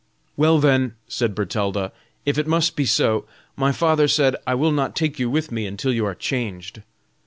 "Well, 0.35 0.57
then," 0.57 0.95
said 1.07 1.35
Bertalda, 1.35 1.91
"if 2.25 2.39
it 2.39 2.47
must 2.47 2.75
be 2.75 2.85
so, 2.87 3.25
my 3.55 3.71
father 3.71 4.07
said, 4.07 4.35
'I 4.47 4.55
will 4.55 4.71
not 4.71 4.95
take 4.95 5.19
you 5.19 5.29
with 5.29 5.51
me 5.51 5.67
until 5.67 5.93
you 5.93 6.07
are 6.07 6.15
changed. 6.15 6.81